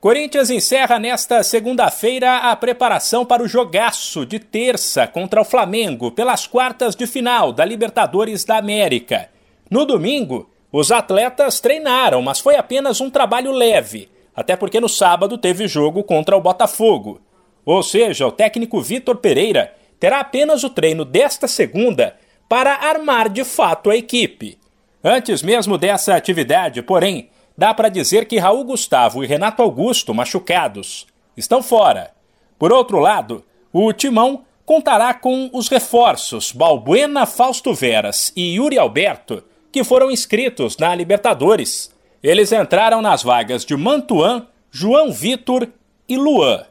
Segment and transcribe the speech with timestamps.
[0.00, 6.46] Corinthians encerra nesta segunda-feira a preparação para o jogaço de terça contra o Flamengo pelas
[6.46, 9.28] quartas de final da Libertadores da América.
[9.68, 15.36] No domingo, os atletas treinaram, mas foi apenas um trabalho leve, até porque no sábado
[15.36, 17.20] teve jogo contra o Botafogo.
[17.66, 22.16] Ou seja, o técnico Vitor Pereira terá apenas o treino desta segunda
[22.48, 24.58] para armar de fato a equipe.
[25.02, 31.08] Antes mesmo dessa atividade, porém, dá para dizer que Raul Gustavo e Renato Augusto, machucados,
[31.36, 32.12] estão fora.
[32.56, 39.42] Por outro lado, o Timão contará com os reforços Balbuena, Fausto Veras e Yuri Alberto,
[39.72, 41.92] que foram inscritos na Libertadores.
[42.22, 45.68] Eles entraram nas vagas de Mantuan, João Vitor
[46.08, 46.64] e Luan.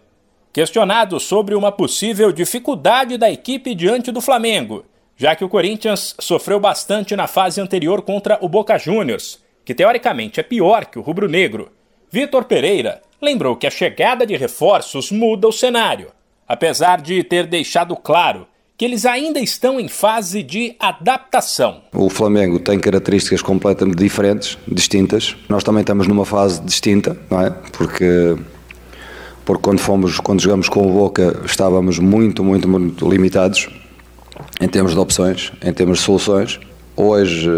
[0.54, 4.86] Questionado sobre uma possível dificuldade da equipe diante do Flamengo,
[5.18, 10.40] já que o Corinthians sofreu bastante na fase anterior contra o Boca Juniors que teoricamente
[10.40, 11.68] é pior que o rubro-negro,
[12.10, 16.08] Vitor Pereira lembrou que a chegada de reforços muda o cenário,
[16.48, 21.82] apesar de ter deixado claro que eles ainda estão em fase de adaptação.
[21.94, 25.36] O Flamengo tem características completamente diferentes, distintas.
[25.50, 27.50] Nós também estamos numa fase distinta, não é?
[27.74, 28.38] Porque
[29.44, 33.68] porque quando fomos, quando jogamos com o Boca, estávamos muito, muito, muito limitados
[34.62, 36.58] em termos de opções, em termos de soluções.
[36.96, 37.50] Hoje,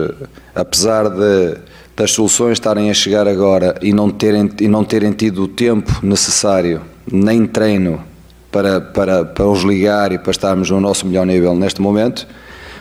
[0.56, 1.69] apesar de
[2.00, 6.00] das soluções estarem a chegar agora e não terem, e não terem tido o tempo
[6.02, 8.02] necessário, nem treino,
[8.50, 12.26] para, para, para os ligar e para estarmos no nosso melhor nível neste momento.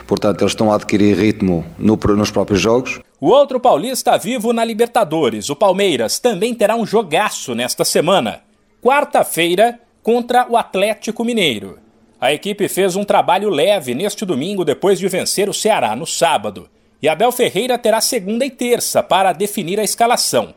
[0.07, 3.01] Portanto, eles estão a adquirir ritmo no, nos próprios jogos.
[3.21, 8.43] O outro paulista vivo na Libertadores, o Palmeiras, também terá um jogaço nesta semana.
[8.81, 11.81] Quarta-feira, contra o Atlético Mineiro.
[12.21, 16.69] A equipe fez um trabalho leve neste domingo depois de vencer o Ceará no sábado.
[17.01, 20.55] E Abel Ferreira terá segunda e terça para definir a escalação.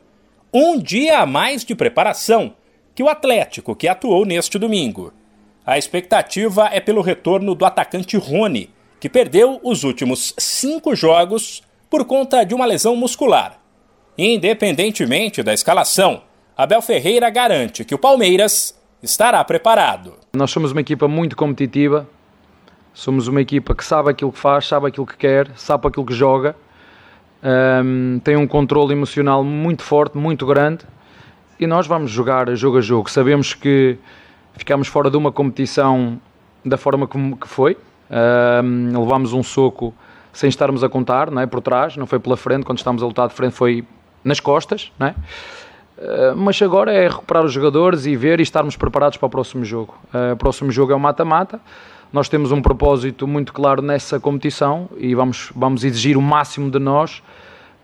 [0.51, 2.55] Um dia a mais de preparação
[2.95, 5.13] que o Atlético, que atuou neste domingo.
[5.65, 8.69] A expectativa é pelo retorno do atacante Rony,
[8.99, 13.59] que perdeu os últimos cinco jogos por conta de uma lesão muscular.
[14.17, 16.23] Independentemente da escalação,
[16.57, 20.15] Abel Ferreira garante que o Palmeiras estará preparado.
[20.33, 22.09] Nós somos uma equipa muito competitiva,
[22.93, 26.13] Somos uma equipa que sabe aquilo que faz, sabe aquilo que quer, sabe aquilo que
[26.13, 26.55] joga,
[27.83, 30.85] um, tem um controle emocional muito forte, muito grande
[31.59, 33.09] e nós vamos jogar jogo a jogo.
[33.09, 33.97] Sabemos que
[34.53, 36.19] ficamos fora de uma competição
[36.63, 37.77] da forma como que foi,
[38.63, 39.93] um, levámos um soco
[40.33, 41.45] sem estarmos a contar, não é?
[41.45, 43.85] por trás, não foi pela frente, quando estávamos a lutar de frente foi
[44.23, 45.15] nas costas, não é?
[45.97, 49.63] Uh, mas agora é recuperar os jogadores e ver e estarmos preparados para o próximo
[49.65, 49.95] jogo.
[50.13, 51.59] Uh, o próximo jogo é o mata-mata.
[52.11, 56.77] Nós temos um propósito muito claro nessa competição e vamos, vamos exigir o máximo de
[56.77, 57.23] nós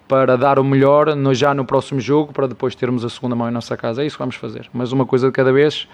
[0.07, 3.47] para dar o melhor no, já no próximo jogo, para depois termos a segunda mão
[3.47, 4.03] em nossa casa.
[4.03, 4.69] É isso que vamos fazer.
[4.73, 5.87] Mas uma coisa de cada vez,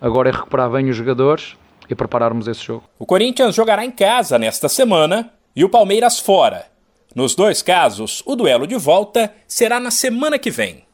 [0.00, 1.56] agora é recuperar bem os jogadores
[1.88, 2.84] e prepararmos esse jogo.
[2.98, 6.66] O Corinthians jogará em casa nesta semana e o Palmeiras fora.
[7.14, 10.84] Nos dois casos, o duelo de volta será na semana que vem.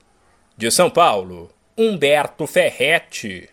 [0.56, 3.48] De São Paulo, Humberto Ferretti.